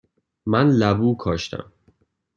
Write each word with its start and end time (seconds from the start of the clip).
من 0.45 0.67
لبو 0.79 1.15
کاشتم. 1.17 1.65